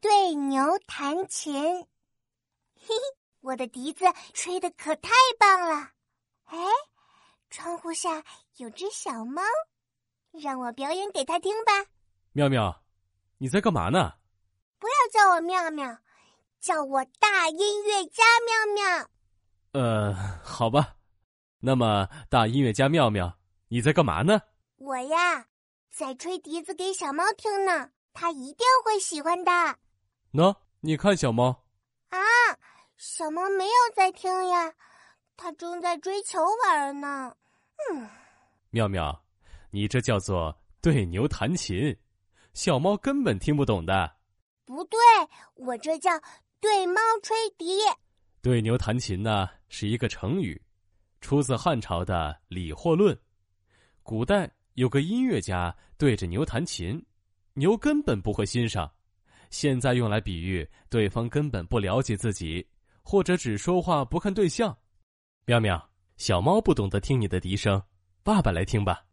[0.00, 1.84] 对牛弹琴，嘿
[2.74, 2.94] 嘿，
[3.42, 5.90] 我的笛子吹的可太棒了！
[6.46, 6.58] 哎，
[7.50, 8.24] 窗户下
[8.56, 9.42] 有只小猫，
[10.32, 11.72] 让我表演给它听吧。
[12.32, 12.82] 妙妙，
[13.36, 14.14] 你在干嘛呢？
[14.78, 15.98] 不要叫我妙妙，
[16.60, 19.10] 叫我大音乐家妙妙。
[19.72, 20.96] 呃，好吧。
[21.58, 23.36] 那么，大音乐家妙妙，
[23.68, 24.40] 你在干嘛呢？
[24.76, 25.46] 我呀，
[25.90, 29.52] 在吹笛子给小猫听呢，它一定会喜欢的。
[30.32, 31.48] 喏，你看小猫。
[32.10, 32.18] 啊，
[32.96, 34.72] 小猫没有在听呀，
[35.36, 37.34] 它正在追球玩呢。
[37.90, 38.08] 嗯，
[38.70, 39.24] 妙妙，
[39.72, 41.96] 你这叫做对牛弹琴，
[42.54, 44.18] 小猫根本听不懂的。
[44.64, 45.00] 不对，
[45.54, 46.10] 我这叫
[46.60, 47.80] 对猫吹笛。
[48.40, 50.62] 对牛弹琴呢，是一个成语，
[51.20, 53.12] 出自汉朝的《理货论》。
[54.04, 57.04] 古代有个音乐家对着牛弹琴，
[57.54, 58.88] 牛根本不会欣赏。
[59.50, 62.66] 现在用来比喻对方根本不了解自己，
[63.02, 64.76] 或者只说话不看对象。
[65.44, 67.82] 喵喵，小猫不懂得听你的笛声，
[68.22, 69.04] 爸爸来听吧。